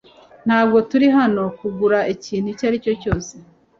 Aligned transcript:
Ntabwo 0.47 0.77
turi 0.89 1.07
hano 1.17 1.43
kugura 1.59 1.99
ikintu 2.13 2.47
icyo 2.53 2.65
ari 2.69 2.77
cyo 2.83 2.93
cyose. 3.01 3.33